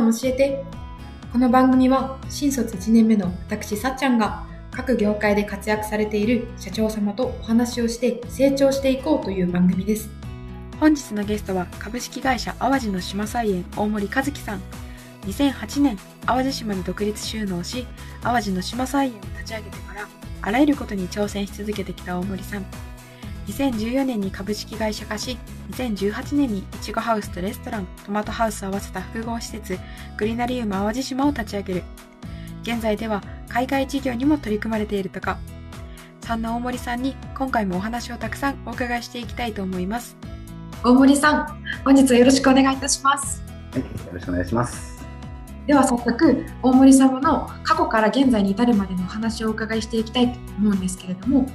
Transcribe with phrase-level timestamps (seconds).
[0.00, 0.64] ん教えて。
[1.32, 10.10] この番組は新卒1年目の私さっちゃんが各業界で活躍されている社長様とお話をして成長していこうという番組です。
[10.80, 14.60] 本日のゲストは株式会社淡路の島菜園大森和樹さん。
[15.26, 17.86] 2008年淡路島で独立収納し
[18.22, 20.08] 淡路の島菜園を立ち上げてから
[20.42, 22.89] あらゆることに挑戦し続けてきた大森さん。
[23.50, 25.36] 2014年に株式会社化し
[25.72, 29.78] 2018年にいちごハウスとレストラントマトハウスを合わせた複合施設
[30.16, 31.82] グリナリウム淡路島を立ち上げる
[32.62, 35.38] 現在では海外事業にも取り組まれているとか
[36.24, 40.16] そんな大森さんに今回もお話をたくさんお伺いしていきたいと思います
[40.84, 43.42] 大森さん本日はよろしくお願いいたします
[43.72, 45.00] はい、よろしくお願いします
[45.66, 51.46] では早速大森様の過去から現在に至るまでのお話をお伺いしていきたいと思うんですけれども、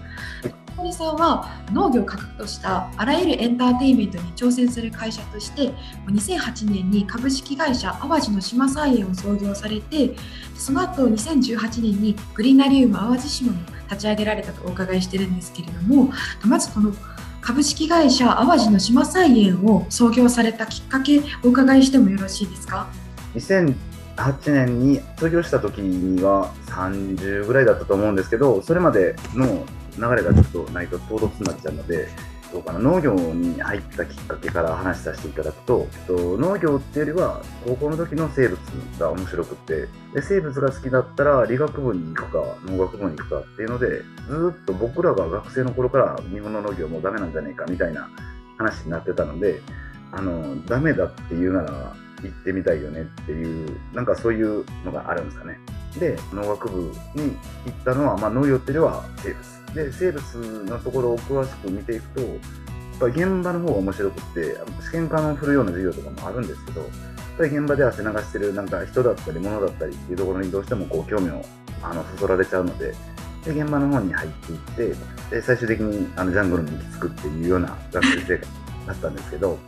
[0.43, 5.71] 大森さんは農業を核としたあらゆるエンターテインメントに挑戦する会社として
[6.07, 10.15] 2008年に株式会社淡路の島菜園を創業されて
[10.57, 13.59] その後2018年にグリナリウム淡路島も
[13.89, 16.11] 立ち上げられたとお伺いしてるんですけれども
[16.45, 16.91] まずこの
[17.41, 22.87] 株式会社淡路の島菜園を創業されたきっかけお伺いしてもよろしいですか
[23.35, 23.75] ？2008
[24.47, 29.63] 年に創業した時には30ぐらいだったと思うんですけどそれまでの
[29.97, 32.07] 流れがちょっとないと唐突になっちゃうので
[32.51, 38.59] どうかな農業に入ったきっかけから話させていただくと、えっと、農業っていうよりは高校の時の生物
[38.99, 43.87] が面白くってで生物が好きだったら理学部に行くか農学部に行くかっていうので
[44.29, 48.09] ずっと僕らが学生の頃から日本の農業もうダメなんじゃないかみたいな
[48.57, 49.61] 話になってたので
[50.11, 51.93] あのダメだっていうなら
[52.23, 55.59] 行ってみたいよねっていうなんかそういうのがあるんですかね。
[55.99, 56.81] で農学部
[57.15, 59.55] に行ったのは、まあ、農業っていうよりは生物。
[59.75, 60.23] で生物
[60.63, 62.31] のところを詳しく見ていくとやっ
[62.99, 66.89] ぱり現場の方が面白くって試験管を振るような授業とかもあるんですけどやっ
[67.37, 71.43] ぱり現場で汗流してるなんか人だったり物だったりっていうところにどうしてもこう興味を
[71.83, 72.93] あのそそられちゃうので
[73.43, 74.95] で現場の方に入っていって
[75.30, 78.52] で最終的にあのジャングルに行き着くっていうような学生生活
[78.87, 79.59] だったんですけど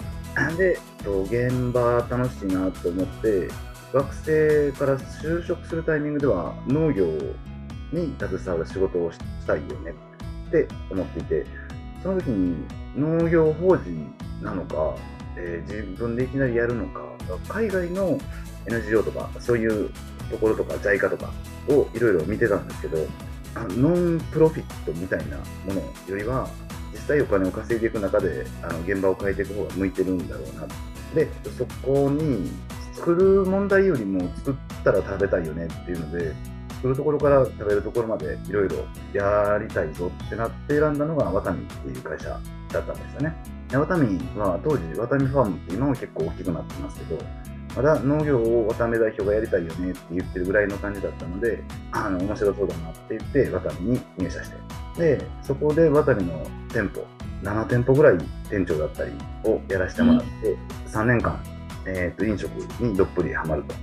[0.57, 0.79] で
[1.25, 3.49] 現場楽しいなと思って
[3.93, 7.07] 学生から就職するタイミングでは農業
[7.91, 9.93] に携わる仕事をしたいよね。
[10.47, 11.45] って思っていて
[12.01, 12.65] その時に
[12.95, 14.95] 農業法人なのか、
[15.35, 17.01] えー、自分でいきなりやるのか
[17.49, 18.17] 海外の
[18.65, 19.91] NGO とかそういう
[20.31, 21.31] ところとか JICA とか
[21.69, 22.97] をいろいろ見てたんですけど
[23.55, 26.47] ノンプロフィットみたいなものよりは
[26.91, 30.67] 実際お金を稼いでいく中であの現場を変えていく方が向いてるんだろうな。
[31.15, 31.27] で
[31.57, 32.49] そこに
[32.93, 36.33] 作る問題よりも作ったら食べたいよねっていうので
[36.77, 38.77] 作るところから食べるところまでいろいろ
[39.13, 43.35] やりたいぞってなって選んだのがワタミっていう会社だったんですよね。
[43.73, 47.21] ワタミは当時ワタミファームって今も結構大きくなってますけど
[47.75, 51.61] まだ農業をワタミ代表がやりたいよねって言ってるぐらいの感じだったので
[51.91, 54.51] あの面白そうだなって言ってワタミに入社し
[54.95, 57.05] てでそこでワタミの店舗
[57.43, 58.17] 7店舗ぐらい
[58.49, 59.11] 店長だったり
[59.43, 61.39] をやらせてもらって、うん、3年間、
[61.85, 62.51] えーと飲食
[62.81, 63.75] にどっぷりハマると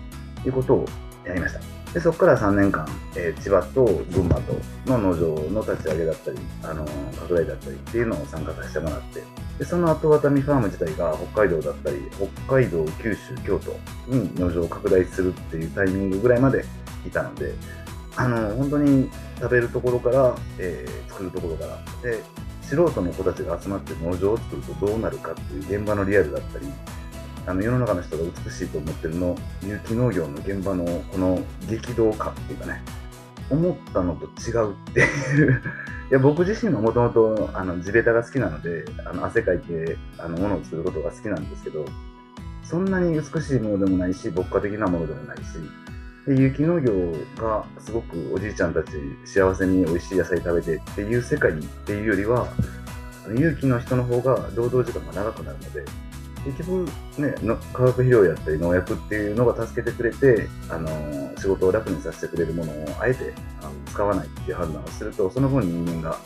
[0.49, 0.87] いうことを
[1.27, 1.84] やりました。
[1.95, 4.55] でそこから3年間、えー、千葉と群馬と
[4.87, 9.23] の農場の立ち上げだったり、あのー、拡大だったりっていうのを参加させてもらって
[9.61, 11.99] でその後ワタミファーム自体が北海道だったり
[12.47, 13.71] 北海道九州京都
[14.13, 16.65] に農場を拡大するっていうタイミングぐらいまで
[17.07, 17.55] いたので
[18.17, 22.21] あのー、本当に食べるところから、えー、作るところからで
[22.63, 26.67] 素人の子たちが集まって農場を作るとどうなるかっていう現場のリアルだったり
[27.47, 32.83] あの世の中の人が美しいと思ってるの有機農業の現場のこの激動感っていうかね
[33.51, 35.63] 思ったのと違うっていう。
[36.11, 37.51] いや僕自身ももともと
[37.83, 41.87] 地べたが好きなのであの汗かいてあの物を作ることが好きなんですけど
[42.63, 45.43] そんなに美しいものでもないし牧歌的なものでもないし
[46.27, 46.93] で有機農業
[47.37, 48.91] がすごくおじいちゃんたち
[49.25, 52.49] 幸せに美味しい野菜食べてっていう世界っていうよりは
[53.37, 55.85] 有機の人の方が労働時間が長くなるので
[56.45, 56.89] 結局
[57.19, 63.33] ねの化学肥料やったり農薬っていうのが助けてくれて、あのー、仕事を楽にさせてくれるものをあえて
[63.63, 66.19] あの使わないっていう判断をするとその分人間が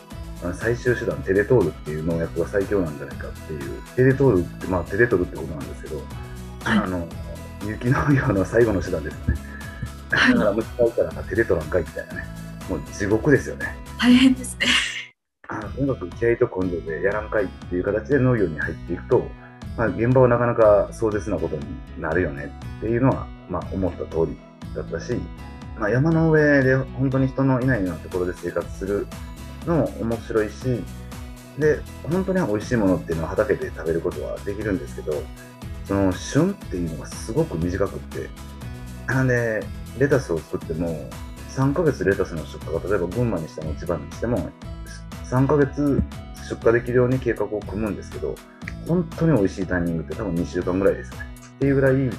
[0.54, 3.82] 最終手段手で通るっていう農薬が最強なんじゃないかっていう。
[3.96, 7.08] 手で通るってまあ手で取るってことなんですけど、はい、あの
[7.66, 9.34] 有機農業の最後の手段ですね。
[10.10, 12.24] だから虫使うから手で取らんかいみたいなね。
[12.68, 13.76] もう地獄ですよね。
[13.98, 14.66] 大変ですね。
[15.48, 19.26] あのとにかく気合と根性でやらんかいっていう形で農業に入っていくと
[19.78, 21.62] まあ、現場はなかなか壮絶なことに
[22.00, 24.36] なるよねっていうのは、まあ、思った通り
[24.74, 25.14] だったし、
[25.78, 29.06] まあ、山の上で本当に人のいないようなところで生活する
[29.66, 30.82] のも面白いし
[31.58, 31.80] で
[32.10, 35.22] 本当に美味しいものっていうのは畑で食べることはできるんですけど
[35.84, 38.28] その旬っていうのがすごく短くって
[39.06, 39.62] なんで
[39.98, 41.08] レタスを作っても
[41.50, 44.50] 3ヶ月レタスの出荷が例えば群馬にしても千葉にしても
[45.30, 46.02] 3ヶ月
[46.48, 48.34] 出荷できるように計画を組むんですけど
[48.86, 51.18] 本当に美味しいタイミングって多分2週間ぐらいですね。
[51.56, 52.10] っていうぐらい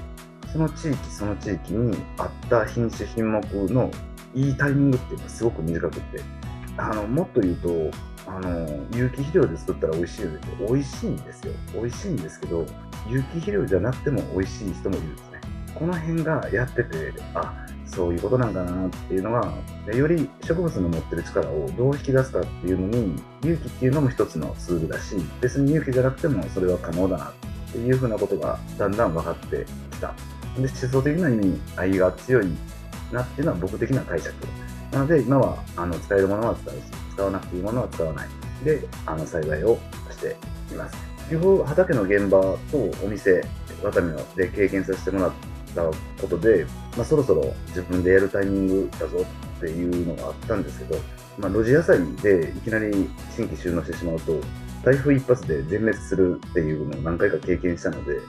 [0.52, 3.42] その地域その地域に合った品種品目
[3.72, 3.92] の
[4.34, 6.40] いいタイミングっていうのはすごく短くって。
[6.80, 7.92] あのもっと言うと
[8.26, 11.54] あの有機肥料で作ったら美味しいよね美味しいんですよ。
[11.74, 12.66] 美味しいんですけど
[13.08, 15.42] 有機肥料じゃなくても美味しい人もいるんですね。
[15.76, 19.52] この辺がやっててあそういうことなんだなっていうのが
[19.94, 27.34] より植物の持ってる力をどう引き出すかっていうのに有機っていうのも一つのツールだし別に有機じゃなくてもそれは可能だなっ
[27.72, 30.14] ていうふうなことがだんだん分かってきた。
[30.56, 32.48] で思想的な意味に愛が強い
[33.12, 34.34] なっていうのは僕的な解釈
[34.92, 36.82] なので今はあの使えるものは使うし
[37.14, 38.28] 使わなくていいものは使わない。
[38.64, 39.78] であの栽培を
[40.12, 40.36] して
[40.72, 40.98] います。
[41.30, 42.58] 基本畑の現場と
[43.04, 43.44] お店
[43.84, 45.32] ワタミので経験させてもらっ
[45.74, 49.26] たことで、まあ、そろそろ自分でやるタイミングだぞ
[49.58, 51.00] っていうのがあったんですけど、
[51.38, 52.92] まあ、露地野菜でいきなり
[53.36, 54.40] 新規収納してしまうと
[54.84, 58.20] 台風一発で全滅するっていうのを何回か経験したので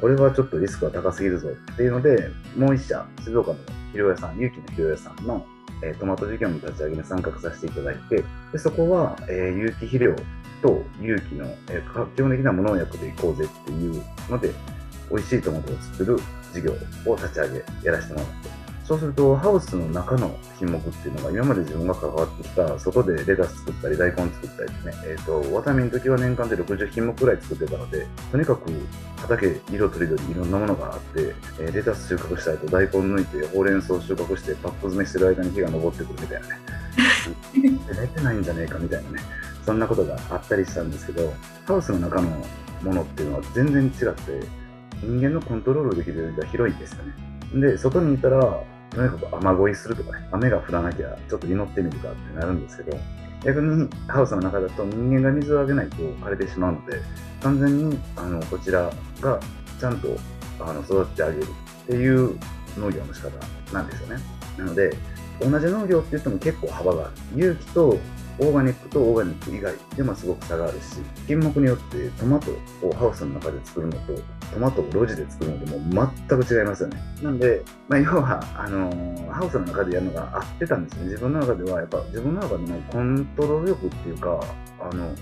[0.00, 5.46] これはちょっとリスクが高すぎるぞっていうのでもう一社静岡の肥料屋さん有機の肥料屋さんの
[5.82, 10.16] えー、トマト事業の立ち上げに参画させていただいて、でそこは、えー、有機肥料
[10.62, 14.52] と有機の、えー、基本的な無農薬でいこうぜっていうので、
[15.14, 16.18] 美味しいトマトを作る
[16.52, 16.72] 事業
[17.06, 28.70] を立ち上げ、やらせてもらって、そうすると、ハウスの中の品目っていうのが、今まで自分が関わってきた、外でレタス作ったり、大根作ったりですね、えっ、ー、と、ワタミの時は年間で60品目くらい作ってたので、とにかく
[29.18, 36.58] 畑、色とりどりいろんなものがあって、え、レタス収穫したいと大根抜いて、ほうれん草収穫して、パック詰めしてる間に火が昇ってくるみたいなね。
[37.54, 39.20] 出てないんじゃねえかみたいなね、
[39.64, 41.32] そんなことがあったりしたんですけど、
[41.66, 42.28] ハウスの中の
[42.82, 44.63] ものっていうのは全然違って、
[45.04, 47.14] 人間のコントロールできるよりは広いんですよね。
[47.54, 48.40] で、外にいたら、
[48.90, 52.98] とにかく雨乞いするとかね、雨が降らなきゃちょっと祈ってみるかってなるんですけど、
[53.44, 57.00] 逆にハウスの中だと人間が水をあげないと枯れてしまうので、
[57.42, 58.90] 完全にあのこちら
[59.20, 59.40] が
[59.78, 60.16] ちゃんと
[60.60, 62.38] あの育ててあげるっていう
[62.78, 63.30] 農業の仕方
[63.72, 64.22] なんですよね。
[64.56, 64.96] なので、
[65.40, 67.10] 同じ農業って言っても結構幅がある。
[67.34, 67.98] 有機と
[68.38, 70.96] オーガニックとオーガニック以外でもすごく差があるし、
[71.26, 72.50] 品目によってトマト
[72.82, 74.14] をハウスの中で作るのと、
[74.52, 76.98] トマトを路地で作るのでも全く違いますよね。
[77.22, 81.04] なんで、まあ、要は、あのー、ハウスの中でやるのが合ってたんですね。
[81.04, 84.40] 自分の中では、やっぱ自分の中でのコントロール力っていうか、
[84.80, 85.14] あの、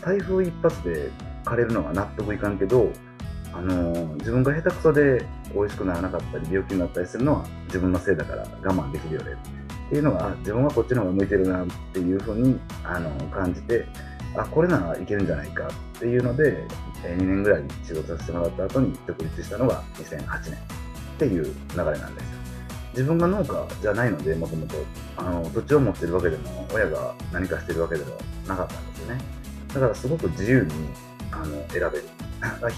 [0.00, 1.10] 台風一発で
[1.44, 2.90] 枯れるのが納得いかんけど、
[3.54, 9.61] あのー、自分が下手くそで美味しくならなかったり病気になったりするのは自分のせいだから我慢できるよねって
[9.92, 13.84] ていうのが自分はこっちの方が向いてるなっていうふうにあの感じて
[14.34, 16.66] あこれならいけるんじゃないかっていうので
[17.02, 20.56] 2年ぐらい仕事させてもらった後に独立したのが2008年っ
[21.18, 22.32] ていう流れなんです
[22.92, 24.76] 自分が農家じゃないのでもともと
[25.52, 28.16] 土地を持ってるわけでも親が何かしてるわけでも
[28.46, 29.20] なかったんですよね。
[29.74, 30.70] だからすごく自由に
[31.30, 32.04] あの選べる。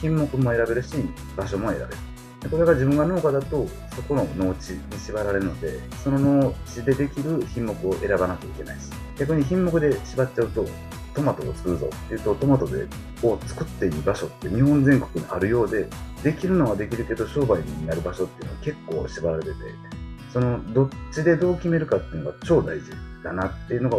[0.01, 0.97] 品目も選べるし
[1.37, 2.14] 場所も選べる。
[2.45, 10.67] でこれが自分が農家だとそこの農地に縛られるのでその農地でできる品目を選ばなきゃいけないし逆に品目で縛っちゃうと
[11.15, 12.87] トマトを作るぞっていうとトマトで
[13.23, 15.89] を作っていい場所って日本全国にあるようで
[16.23, 19.55] できるのはできるけど商売になる場所っていうのは結構縛られてて
[20.33, 22.91] そのどっちでどう決めるかっていうのが超大事
[23.23, 23.99] だなっていうのが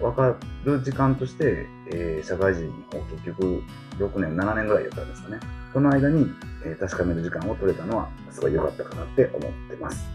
[0.00, 3.62] 分かる時間として、えー、社会人を結局
[3.98, 5.38] 6年7年ぐらいやったんですかね。
[5.74, 6.30] この間に、
[6.64, 10.06] えー、確かめる時間を取れたのはすごい良かったかなって思ってます。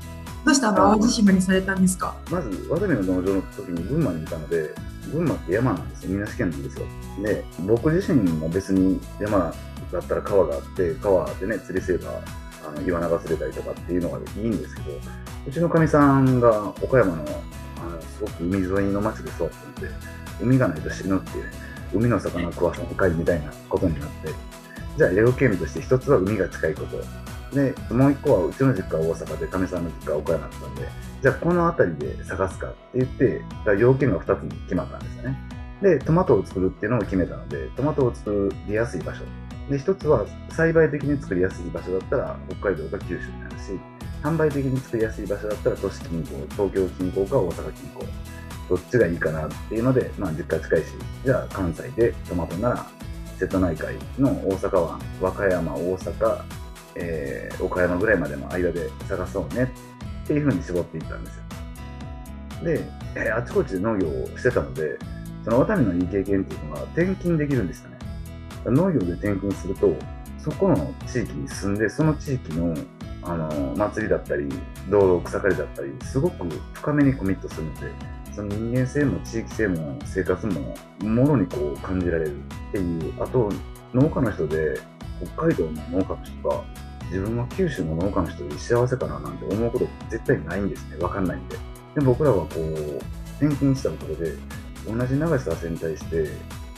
[0.45, 2.15] どうしてあの淡路島にされたんですか？
[2.31, 4.73] まず渡辺の農場の時に群馬にいたので
[5.11, 6.85] 群馬って山なんですよ、水無県なんですよ。
[7.21, 9.53] で、僕自身も別に山
[9.91, 12.21] だったら川があって、川でね、釣りすれば、
[12.65, 14.91] あの岩流せれたりとかっていうのがいいんですけど、
[15.47, 19.87] うちのかみさんが岡山の、あの、すごく海沿いの町で育ってて、
[20.41, 21.51] 海がないと死ぬっていう、ね、
[21.93, 24.29] 海の魚食わさんかいみたいなことになって、
[24.99, 26.97] じゃあ、要件として一つは海が近いこと。
[27.55, 30.89] で、もう一個はうちの実家は大阪で、かみさんの実家は岡山だったんで、
[31.21, 33.41] じゃあこの辺りで探すかって言って、
[33.79, 35.39] 要件が2つに決まったんですよね。
[35.81, 39.23] で、トマトを作るっていうのを決めたので、トマトを作りやすい場所。
[39.69, 43.79] で、一つは栽培的に作りやすい場所だったら北海道か九州になるし、
[44.21, 48.05] 販売的に作りやすい場所だったら都市近郊、東京近郊か大阪近郊。
[48.67, 50.87] どっちがいいかなっていうので、まあ実家近いし、
[51.23, 52.85] じゃあ関西でトマトなら
[53.39, 56.41] 瀬戸内海の大阪湾、和歌山、大阪、
[56.95, 59.71] えー、岡山ぐらいまでの間で探そうね
[60.25, 61.43] っていうふうに絞っていったんですよ。
[62.65, 62.81] で、
[63.15, 64.99] えー、あちこちで農業をしてたので、
[65.45, 67.99] そのワタミのいい経験っていうのが転勤できるんですよね。
[68.65, 69.95] 農業で転勤すると、
[70.37, 72.75] そこの地域に住んでその地域の
[73.21, 74.47] あの祭りだったり
[74.89, 77.91] 道路草刈りだったりすごく深めにコミットするので
[78.33, 83.49] その人間性も地域性も生活ももろにこう感じられるっていうあと
[83.93, 84.79] 農家の人で
[85.35, 86.63] 北海道の農家の人が
[87.05, 90.97] 自分は九州の農家の人より幸せかななんて思うこと絶対ないんですね。
[90.97, 91.57] 分かんないんで。
[91.95, 92.71] で僕らはこう
[93.43, 94.35] 転勤したところで
[94.87, 96.27] 同じ長さに対して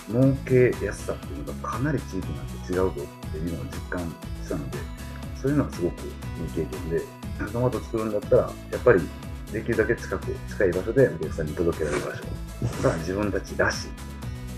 [0.08, 2.94] 儲けやすさっていうのがかなり地域なんて違うぞ
[3.28, 4.02] っていうのを実感
[4.44, 4.78] したので
[5.42, 6.12] そういうのはすごくいい
[6.56, 7.02] 経験で
[7.52, 9.02] トマト作るんだったらやっぱり
[9.52, 13.88] できるだけ近く近い場所でお客さんに届けられる場所が自分たちらし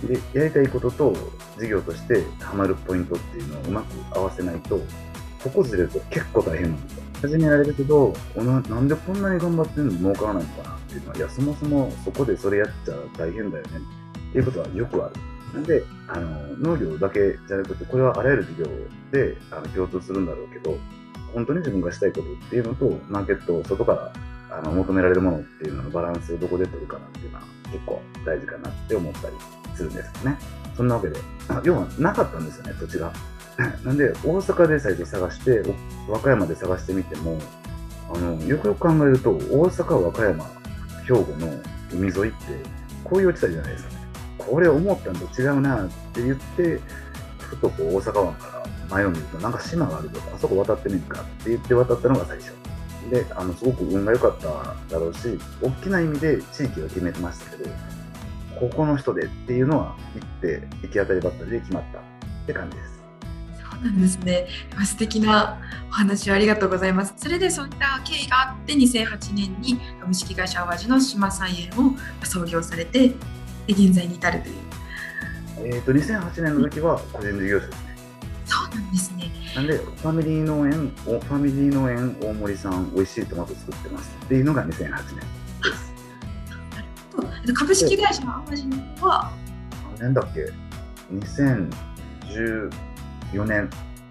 [0.03, 0.07] い。
[0.07, 1.13] でやりたいことと
[1.57, 4.77] 事業としてハマるポイントっていうのをうまく合わせないと
[5.41, 7.03] ここずれると結構大変なんですよ。
[7.21, 9.91] 始められるけどななんでこんなに頑張ってるの？
[9.91, 13.71] に儲からないのかなっていうのはいやそもそもそこでそれやっちゃ大変だよね。
[14.29, 15.15] っていうことはよくある。
[15.53, 18.65] なんであの農業だけじゃなくてこれはあらゆる事業
[19.12, 20.77] であの共通するんだろうけど
[21.33, 24.13] 本当に自分がしたいことっていうのとマーケットを外から
[24.55, 29.36] あの求められるものっていうののバランスをどこで取るかなっていうのは結構大事かなって思ったり
[29.75, 30.38] するんですよね。
[30.75, 31.19] そんなわけで、
[31.63, 33.12] 要はなかったんですよね、土地が。
[33.83, 35.63] なんで、大阪で最初探して、
[36.07, 37.39] 和歌山で探してみても、
[38.13, 40.45] あのよくよく考えると、大阪、和歌山、
[41.05, 41.60] 兵庫の
[41.91, 42.36] 海沿いって、
[43.03, 43.98] こういう地帯じゃないですかね。
[44.38, 46.79] これ思ったんと違うなって言って、
[47.39, 52.62] ふとこう大阪湾から前を見ると、なんか島があるとか、あそこ渡ってみるかって言って渡ったのが最初。
[53.10, 54.48] で、あのすごく運が良かった
[54.89, 57.69] だろうし、大きな意味で地域は決めてましたけど、
[58.60, 62.01] ここの人でっていうのは行って行き当たりばったりで決まったっ
[62.45, 62.93] て感じです。
[63.72, 64.48] そうなんですね。
[64.86, 67.13] 素敵なお話をありがとうございます。
[67.17, 73.15] それでそういった経緯があって2008年に株式会社淡路の島菜園を創業されてで
[73.69, 74.55] 現在に至るという。
[75.65, 77.92] えっ、ー、と2008年の時は個人事業者ですね。
[79.55, 85.01] なんでファミリー農園ファミリー農園大森さん美味しいトマト作ってますっていうのが2008年で
[87.45, 87.53] す。
[87.53, 88.67] 株式会社の淡路
[89.05, 89.31] は？
[90.00, 90.50] 何年だっけ
[91.13, 93.69] ？2014年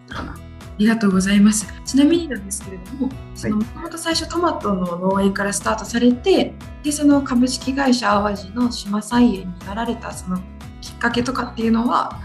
[0.08, 0.32] かな。
[0.32, 0.36] あ
[0.78, 1.66] りがとうございます。
[1.84, 10.38] ちなみになんですけれども、そのもともと最初トマトの農園からスタートされて、でその株式会社淡路の島菜園になられたその
[10.80, 12.20] きっかけとかっていうのは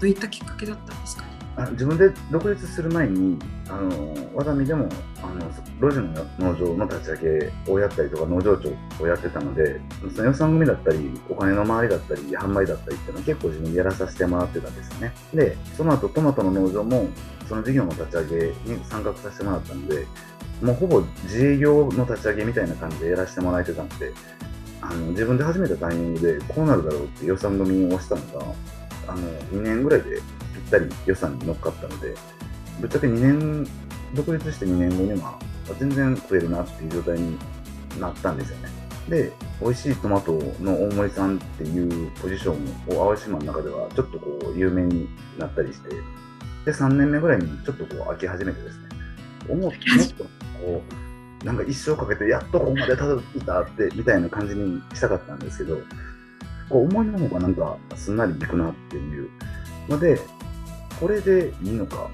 [0.00, 4.88] どういったきっかけだったんですか、ね、あ自分で独立する前にあの和田見でも
[5.22, 8.70] あの路地の農場の立ち上げをやったりとか農場長
[9.02, 9.80] をやってたので
[10.14, 15.12] その予算組だったりお金の回りだったり販売だったりっていうのは結構自分でやらさせてもらってたんですよね。
[15.34, 17.08] でその後トマトの農場も
[17.48, 20.06] その事業の立ち上げに参画させてもらったので
[20.62, 24.12] もうほぼ自営業の立ち上げみたいな感じでやらせてもらえてたので
[24.80, 28.46] あの自分で始めたタイミングでこうなるだろうって予算組をしたのが
[29.08, 30.20] あの2年ぐらいで
[30.78, 32.14] ったり予算に乗っかったので、
[32.80, 33.66] ぶっちゃけ2年、
[34.14, 35.38] 独立して2年後には
[35.78, 37.38] 全然食えるなっていう状態に
[38.00, 38.68] なったんですよね。
[39.08, 45.90] で、美味しいトマトの大森さんっていうポジションを淡島の中ではちょっとこう有名になったりして、
[46.64, 48.88] で、3年目ぐらいにちょっとこう飽き始めてですね、
[49.48, 50.82] 思ってもっとこ
[51.42, 55.78] う、なんか一生かけてやっとここまでたどり着いたってみたいな感じにしたかったんですけど、
[56.68, 59.28] こう思いのほうがなんかすんなりいくなっていう
[59.88, 60.20] ので、
[61.02, 62.08] これでいいのか、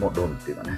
[0.00, 0.76] も論っていうかね、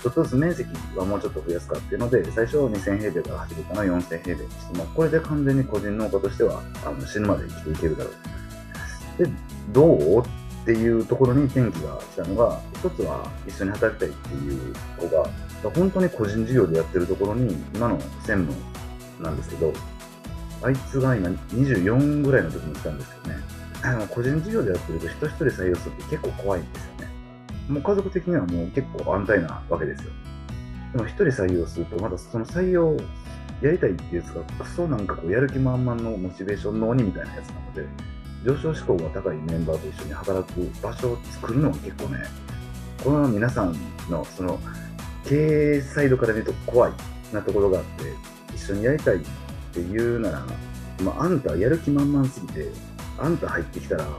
[0.00, 8.10] ちょっとずつ面積はもうちょっと増やすかっていうので、最初2000平米から始めたのは4000平米にして、ま、これで完全に個人農家としてはあの死ぬまで生きていけるだろ
[9.18, 9.24] う。
[9.24, 9.30] で、
[9.72, 10.24] どうっ
[10.64, 15.28] ていうところに転機が来たのが、一つは一緒に働きたいっていう子が、
[15.74, 18.52] 本当に個人事業でやってるところに、今の専務
[19.20, 19.72] なんですけど、
[20.62, 23.45] あいつが今24ぐらいの時に来たんですよね。
[23.86, 27.08] あの個人事業でやってると人一人採用するって結構怖いんですよね。
[27.68, 30.10] もう家族的にはもう結構安泰なわけですよ。
[30.92, 32.96] でも一人採用すると、まだその採用
[33.62, 37.86] やりたいっていうやつがクソなんかこうやる気満々のモチベーションの鬼みたいなやつなので、
[38.44, 42.18] 上昇志向が高いメンバーと一緒に働く場所を作るのは結構ね、
[43.02, 43.76] この皆さん
[44.10, 44.58] のその
[45.24, 46.92] 経営サイドから見ると怖い
[47.32, 48.04] なところがあって、
[48.54, 49.18] 一緒にやりたいっ
[49.72, 50.42] ていうなら、
[51.02, 52.70] まあ、あんたやる気満々すぎて、
[53.18, 54.18] あんた入ってきたら、あの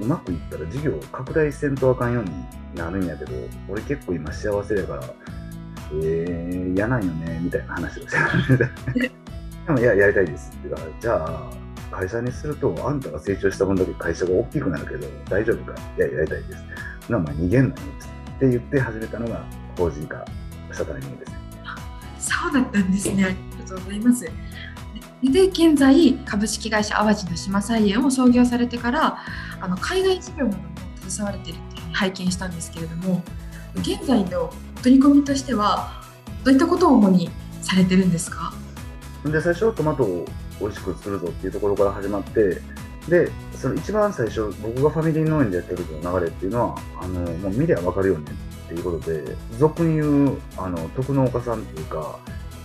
[0.00, 2.30] うまくいったら事業拡大せんとあかんように
[2.74, 3.32] なるんやけど、
[3.68, 5.02] 俺結構今幸せだから、
[5.92, 8.10] えー、嫌なんよね、みたいな話をし
[8.98, 9.08] て
[9.66, 11.50] でも、いや、やりたいですって言うから、じゃあ、
[11.96, 15.74] 会社にすると、あんたが成長した分だけ会社が大きくなるけど、大丈夫か？
[15.96, 16.64] いや、やりたいです。
[17.10, 17.74] な、まあ、逃げんなよ
[18.36, 19.44] って言って始めたのが、
[19.78, 20.24] 法人化
[20.72, 21.38] したタイミングですね。
[22.18, 23.24] そうだったんですね。
[23.24, 24.24] ありがとうございます。
[25.32, 29.18] で現在株式会社淡路の島菜園を創業されてから
[29.60, 30.64] あの海外事業なども
[31.08, 33.22] 携われてるって拝見したんですけれども
[33.76, 34.52] 現在の
[34.82, 36.02] 取り組みとしては
[36.44, 37.30] どういったことを主に
[37.62, 38.52] されてるんですか？
[39.24, 40.26] で最初トマトを
[40.60, 42.60] 美味しく作るぞっていうところから始まって
[43.08, 48.30] でその一番最初僕がファミリー農園でやってる時の流れっていうのはあのもう見りゃ分かるよね
[48.66, 52.18] っていうことで俗に言うあの特農家さんっていうか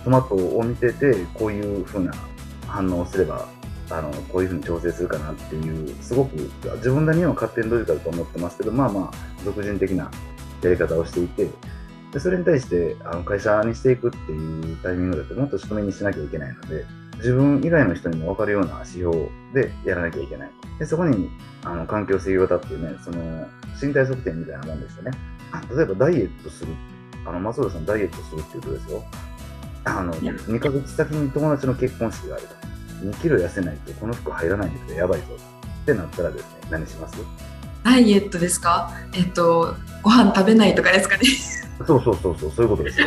[0.04, 2.12] トマトを見ててこういう風な
[2.70, 3.48] 反応すれば
[3.90, 6.36] あのこういう風に調整するかなっていうすごく
[6.76, 10.10] 自分なりには勝手にロジカルと思ってますけどまあまあ俗人的な
[10.62, 11.48] やり方をしていて
[12.12, 16.84] でそれに対してあの会社にしていくっていうタイミングだともっと仕組みにしなきゃいけないので
[17.16, 19.16] 自分以外の人にも分かるような指標
[19.52, 20.50] でやらなきゃいけない。
[20.78, 21.30] でそこに
[21.64, 23.46] あの環境制御型っていうねその
[23.80, 25.10] 身体測定みたいなもんですよね。
[25.76, 26.72] 例えばダイエットする。
[27.26, 29.04] あの松浦さんダイエットするっていうことですよ。
[29.84, 32.54] あの2ヶ月先に友達の結婚式があると。
[33.00, 35.26] 2キロ痩せないとこの服入らないんだけどやばいぞ。
[35.82, 37.16] ってなったらですね何します？
[37.82, 38.92] ダイエットですか？
[39.14, 41.24] えっとご飯食べないとかですかね？
[41.86, 43.06] そうそうそうそうそういうことですよ。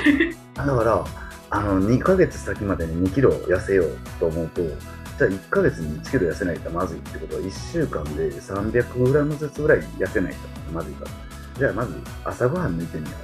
[0.55, 1.05] だから
[1.51, 4.73] あの2ヶ月先までに2キロ痩せようと思うとじゃ
[5.19, 10.39] あ1ヶ月に1キロ痩せないとまずいってことは1週間で 300g ずつぐらい痩せないと
[10.73, 11.11] まずいから。
[11.59, 11.93] じゃあまず
[12.25, 13.15] 朝ごはん抜いてみよ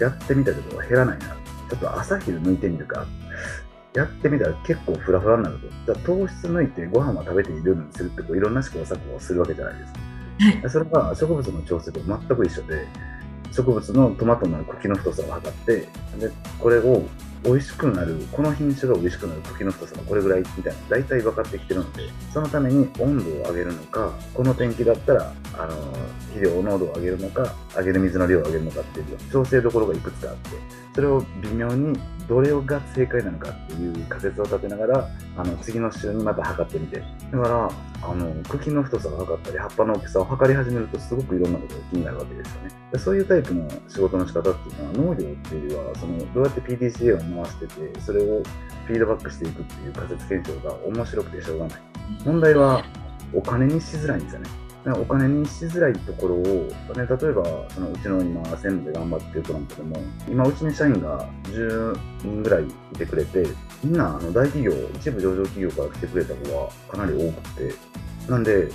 [0.00, 0.02] う。
[0.02, 1.36] やってみたけど減らないな
[1.68, 3.06] ちょっと朝昼抜いてみるか
[3.94, 5.94] やってみたら結構フラフラになると。
[5.94, 9.98] だ糖質抜いてご飯は食べているようにするってこういろんな試行錯誤をするわけじゃないですか。
[10.38, 12.86] はい、それが植物の調整と全く一緒で、
[13.50, 15.88] 植物のトマトの茎の太さを測って、で
[16.60, 17.02] これを
[17.44, 25.92] 美味しくなる、この品種が美味しくなる茎の太さがこれぐらいみたいな、大体分かってきてるので、そのために温度を上げるのか、この天気だったら、あの、
[26.34, 30.50] 肥料濃度を上げるのか、上げる水の量を上げるのかっていう調整どころがいくつかあって、
[30.98, 37.70] それを微妙にどれが正解なのかっていう仮説を立てながら、あの、次の週にまた測ってみて、だから、
[38.02, 42.98] あの、茎の太さを測ったり、葉っぱの大きさを測り始めると、すごくいろんなことが気になるわけですよね。
[42.98, 48.42] そういうタイプの仕事の仕方っていうのは、農業っていうよりは、その、どうやって PDCA を回してて、それを
[48.86, 51.80] フィードバックしていくっていう仮説検証が面白くてしょうがない。
[52.24, 52.82] 問題は、
[53.32, 54.50] お金にしづらいんですよね。
[54.96, 59.96] お金にしづらいところを、ね、例えばそのうちの今、専務で頑張ってるトランプでも、
[60.28, 63.46] 今、うちに社員が10人ぐらいいてくれて、
[63.82, 67.74] みんなあの大企業、一部上場企業から来てくれた子がかなり多くて、
[68.28, 68.68] なんで、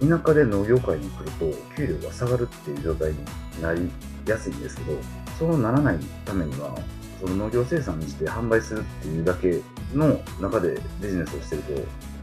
[0.00, 3.18] 田舎で農業界に来ると、給料が下がるっていう状態に
[3.60, 3.90] なり
[4.26, 4.98] やすいんですけど、
[5.38, 6.74] そうならないためには、
[7.20, 9.60] その農業生産にして販売するっていうだけ
[9.94, 11.72] の中でビジネスをしてると、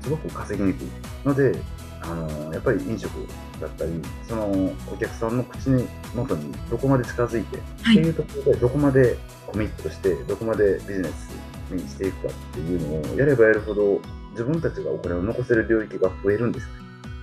[0.04, 0.88] すごく稼ぎにくい。
[1.24, 1.60] ので、
[2.10, 3.12] あのやっぱり飲食
[3.60, 3.92] だったり、
[4.28, 4.46] その
[4.92, 11.32] お客さんの口に元にどこまで近づいて、はい、っていうところでどこまでコミットして、どこまでビジネス
[11.72, 16.68] にしていくかっていうのをやればやるほど、自分たちがお金を残せる領域が増えるんです。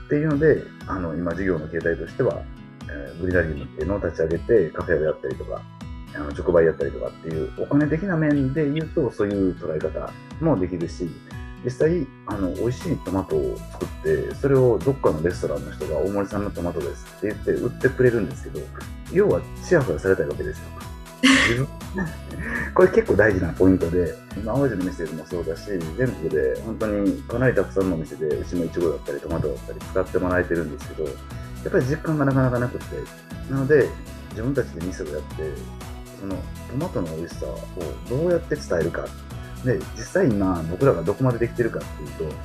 [0.07, 2.43] っていうので、あの今、事業の形態としては、
[2.83, 5.63] えー、グリナリウムっていうのを立ち上げて、カフェをやったりとか、
[6.15, 11.09] あの直売やったりとかっていう、お金的な面で言うと、そういう捉え方もできるし、
[11.65, 18.61] 実際あの美味しいトマトを作ってそれをどっかのレストランの人が大森さんのトマトですって言って売ってくれるんですけど
[19.13, 20.65] 要はチヤホヤされたいわけですよ。
[22.75, 31.11] これ結構大事なポイントで今淡路の店でもそうだし全国で本当にかなりたくさんのお店でうちのいちごだったりトマトだったり使ってもらえてるんですけどや
[31.69, 32.85] っぱり実感がなかなかなくて
[33.51, 33.89] なので
[34.31, 35.27] 自分たちで店をやって
[36.21, 36.37] その
[36.71, 37.59] トマトの美味しさを
[38.11, 39.07] どうやって伝えるか
[39.65, 42.37] で、実際今、僕らがどこまでできてるかっていうと、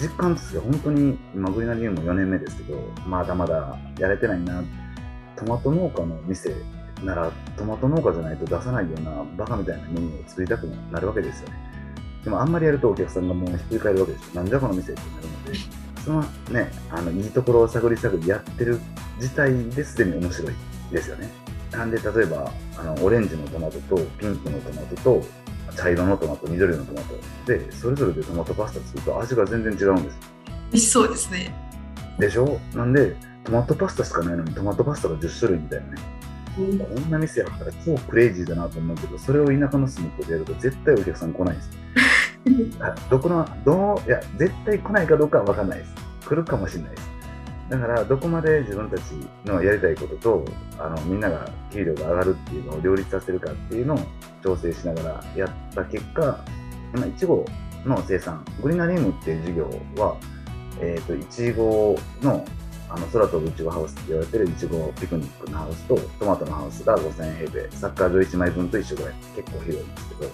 [0.00, 4.62] 実感として本当に今、グリナリウム4年目ですけど、まだまだやれてないな。
[5.36, 6.54] トマト農家の店
[7.04, 11.54] なら、トマト農家じゃないと出さないようなバカみたいなメニューを作りたくなるわけですよね。
[12.24, 14.34] でもあんまりやるとお客さんがもうひっくり返るわけですよ。
[14.34, 18.80] なんじゃこの店ってなるので、そのね、あの、いいところを探り探りやってる
[19.16, 20.52] 自体ですでに面白い
[20.90, 21.30] ですよね。
[21.70, 25.24] なんで、例えば、あの、オレンジのトマトとピンクのトマトと
[25.76, 27.14] 茶色のトマト、緑のトマト。
[27.46, 30.18] で、それぞれでトマトパスタ作ると味が全然違うんです。
[30.72, 31.54] 美味しそうですね。
[32.18, 32.58] でしょ？
[32.74, 36.02] なんで、トマトパスタしかないのにトマトパスタが10種類みたいなね。
[36.58, 41.70] うん、こんな店やったら超クレイジーだなと思うけど、それを田舎の隅っこでやると絶対お客さん来ないです。
[43.10, 45.94] どこの、どう、いや、絶対来ないかどうかは分かんないです。
[46.26, 47.10] 来るかもしれないです。
[47.68, 49.02] だから、どこまで自分たち
[49.44, 50.44] のやりたいことと、
[50.78, 53.98] あの、みんなが給料が上がるっていうのを両立させるかっていうのを
[54.42, 56.38] 調整しながらやった結果、
[56.94, 57.44] 今、いちご
[57.84, 59.64] の生産、グリナリウムっていう事業
[60.02, 60.16] は、
[60.80, 62.44] えっ、ー、と、いちごの
[62.88, 70.30] あの空飛ぶいちごハウスって言われてるいちごピクニックのハウスとトマトのハウスが5000平米、サッカー場1枚分と一緒ぐらい結構広いんですけど、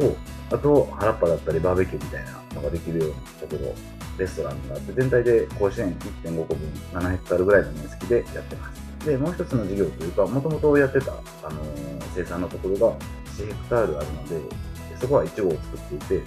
[0.00, 0.16] と、
[0.56, 3.14] あと原っぱだったりバーベキューみたいなのができるような
[3.48, 3.74] ところ
[4.18, 5.94] レストランがあって、全体で甲子園
[6.24, 9.06] 1.5個分、7ヘクタールぐらいの面積でやってます。
[9.06, 11.60] で、もう一つの事業というか、もともとやってた、あの
[12.14, 12.96] 生産のところが
[13.38, 14.40] 1ヘクタールあるので、
[15.00, 16.22] そこはイチゴを作っていて、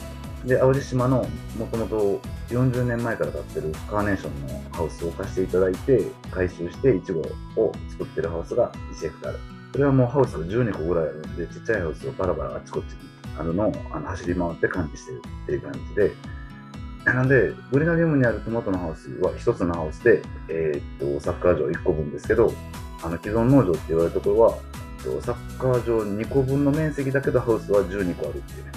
[0.45, 1.25] で、淡路島の
[1.57, 2.19] もともと
[2.49, 9.39] 40年前から建ってるカーネーションのハウスを貸していただいて、回収してイチゴを作ってるハウスが1ヘクタール。
[9.71, 16.11] それはもうハウスが12個ぐらいあるんで、ちっちゃいハウスをバラバラあちこちにあるのをあの走り回って管理してるっていう感じで、
[17.05, 22.53] なんで、グリナリウムにあるトマトのハウスは1つのハウスで、えー、っと、サッカー場1個分ですけど、
[23.03, 24.57] あの既存農場って言われるところは、
[24.99, 28.71] えっとサッカー場2個分の面積だけどハウスは12個あるっていうね。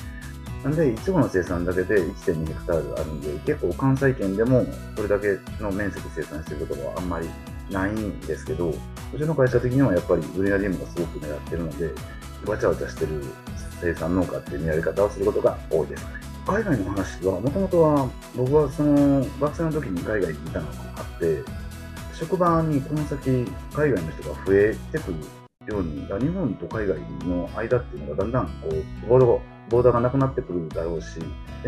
[0.64, 7.28] なんで、いちごの生産だけで1.2ヘクタールあるんで、結構関西圏でもこれだけの面積生産してるところはあんまり
[7.70, 8.74] ないんですけど、う
[9.16, 11.90] ちの会社的にはやっぱりグリナリウムがすごく狙ってるので、
[12.44, 13.22] わちゃわちゃしてる
[13.80, 16.35] 生産農家っていう見られ方をすることが多いですね。
[16.46, 21.42] 海外の話は、もともとは僕はその学生の時に海外にいたのがあって、
[22.14, 25.16] 職場にこの先海外の人が増えてくる
[25.66, 31.18] ように、日本と海外の間っていうのがだんだんこうボードボーダーがなくなってくるだろうし、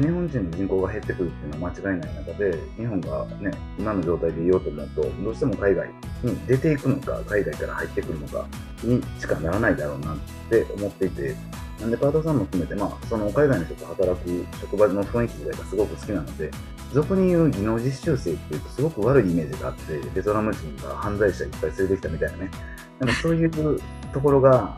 [0.01, 5.89] 日本人の人口が減ってくるっていうのは間違いない中で、日本がね、今の状態でいようと思うと、どうしても海外
[6.23, 8.47] に出ていくのか、海外から入ってくるのか
[8.85, 10.17] にしかならないだろうなっ
[10.49, 11.35] て思っていて、
[11.81, 16.51] なんでパートさんも含めて、まあ、その海外の人と働く職場の雰囲気自体がすごく好きなので、
[16.93, 22.51] 俗に言う技能実習生っていうとすごく悪いイメージがあって、ベトナム人が犯罪者いっぱい連れてきたみたいなね、
[22.99, 23.81] なんかそういう
[24.13, 24.77] ところが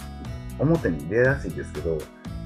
[0.59, 1.99] 表に出やすいですけど、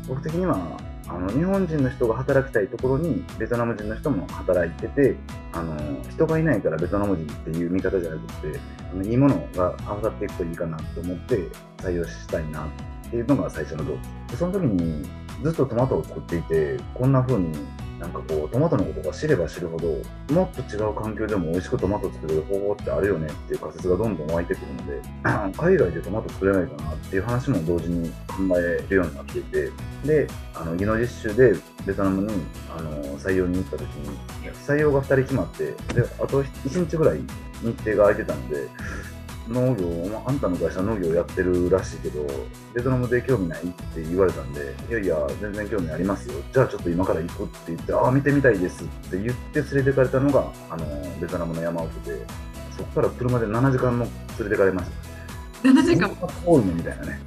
[0.06, 5.16] 僕的にはあの日本人の人が働きたいところにベトナム人の人も働いてて
[5.52, 5.76] あの
[6.10, 8.58] 人がいないからベトナム人っていう見方じゃなくて
[8.90, 12.68] あのいいものが合わさっていくといいかなと思って採用したいなっ
[13.06, 13.94] っていうのが最初の動
[14.30, 14.36] 機。
[14.36, 15.08] その時に
[15.42, 17.52] ずっとトマトを作っていてこんな風に
[17.98, 19.88] なんかこうトマトのことが知れば知るほど
[20.34, 25.00] もっと違う環境でも美味しくトマト作れる方法ってあるよねっていう仮説がどんどん湧いてくるので
[25.56, 29.70] 海外でトマト作れないかなっていう話も同時に考えるようになっていて
[30.04, 31.54] であの技能実習で
[31.86, 32.32] ベトナムに
[32.76, 34.18] あの採用に行った時に
[34.66, 35.74] 採用が2人決まってで
[36.20, 37.20] あと1日ぐらい
[37.62, 38.68] 日程が空いてたので
[39.48, 42.26] 農業、まあ、あんたの会社農業やってるらしいけど、
[42.72, 46.34] ベトナムで興味ないって言われたんで、いやいや、全然興味ありますよ。
[46.52, 50.86] じゃあちょっと今から行くって言って、ああ、見てみたいですって言って連れてかれたのが、あの、
[51.20, 52.26] ベトナムの山奥で、
[52.76, 54.06] そこから車で7時間も
[54.38, 54.90] 連れてかれまし
[55.62, 55.68] た。
[55.68, 56.08] 7時間
[56.44, 57.20] 遠いねみたいなね。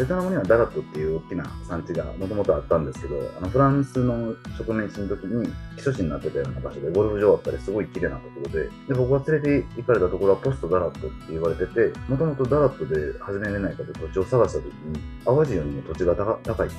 [0.00, 16.70] ベトナムにはダラットっていう大きな産地がもともとあったんですけど、あのフランスの植民地の時に基礎地になってたような場所で、ゴルフ場あったりすごい綺麗なところで、で僕が連れて行かれたところはポストダラットって言われてて、もともとダラットで始めれないかと土地を探した時に、淡路よりも土地が高いっ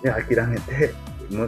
[0.00, 0.94] て、で、諦めて、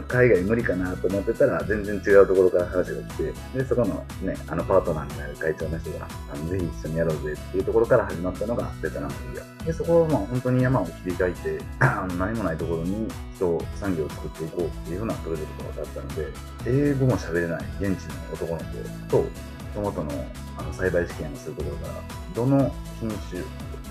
[0.07, 9.65] 海外無理かなと思ってたら、全然違うところから話が来て、で、そこのね、あのパートナーになる会長の人が、あのぜひ一緒にやろうぜっていうところから始まったのがベトナム事業。
[9.65, 11.59] で、そこはまあ本当に山を切り開いて、
[12.17, 16.27] 何もないところに人、産業を作っていこうっていうふうなプロジェクトがあったので、
[16.65, 19.25] 英語も喋れない現地の男の子と、
[19.73, 20.11] トマトの
[20.57, 21.93] あの栽培試験をするところから、
[22.33, 23.41] どの品種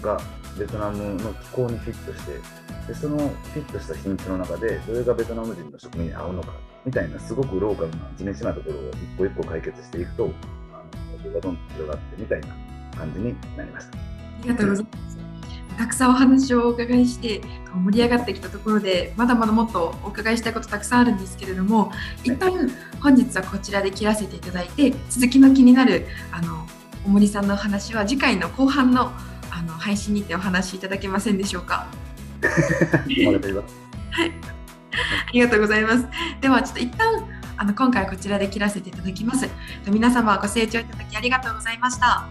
[0.03, 0.19] が
[0.59, 2.41] ベトナムの気候にフィットして
[2.87, 6.53] でそのフィットした品種の中でどれがベトナム人の食味に合うのか
[6.85, 10.31] みたいなすごくローカルな地道なところを一個一個解決していくと
[10.73, 12.49] あの僕がどんどん広がってみたいな
[12.97, 13.97] 感じになりました。
[13.97, 14.01] あ
[14.43, 15.15] りがとうございます。
[15.77, 17.41] たくさんお話をお伺いして
[17.75, 21.91] 盛り上がってきたところでまだまだもっとお伺いしたいことたくさんあるんですけれども
[22.23, 22.53] 一旦
[23.01, 26.67] 本日はこちらで切らせていただいて続きの気になるあの
[27.05, 29.13] 大森さんのお話は次回の後半の
[29.57, 31.87] あの配信にてお話しいただけませんでしょうか？
[34.11, 34.33] はい。
[35.29, 36.07] ありがとうございます。
[36.41, 37.25] ではちょっと一旦
[37.57, 39.49] あの今回はこちらで切らせていただきます。
[39.87, 42.29] 皆様ご清聴いただきありがとうございました。